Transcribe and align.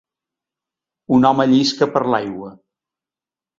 Un 1.19 1.29
home 1.29 1.47
llisca 1.53 1.89
per 1.99 2.03
l'aigua. 2.15 2.53